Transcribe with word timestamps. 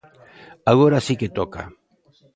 Agora 0.71 1.03
si 1.05 1.13
que 1.19 1.33
toca. 1.39 1.63